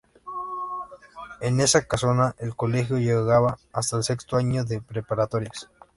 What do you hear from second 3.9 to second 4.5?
el sexto